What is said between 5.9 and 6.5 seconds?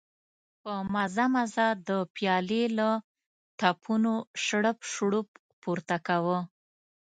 کاوه.